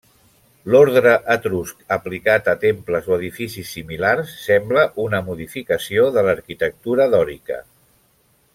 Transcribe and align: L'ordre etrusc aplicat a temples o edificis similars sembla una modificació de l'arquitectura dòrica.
L'ordre 0.75 1.11
etrusc 1.33 1.83
aplicat 1.95 2.49
a 2.53 2.55
temples 2.63 3.09
o 3.11 3.13
edificis 3.19 3.73
similars 3.77 4.33
sembla 4.47 4.87
una 5.05 5.21
modificació 5.29 6.07
de 6.17 6.25
l'arquitectura 6.29 7.07
dòrica. 7.17 7.61